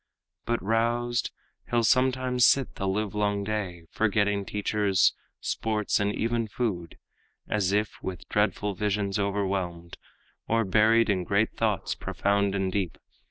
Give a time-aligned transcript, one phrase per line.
[0.45, 1.29] But roused,
[1.69, 6.97] he'll sometimes sit the livelong day, Forgetting teachers, sports and even food,
[7.47, 9.97] As if with dreadful visions overwhelmed,
[10.47, 12.97] Or buried in great thoughts profound and deep.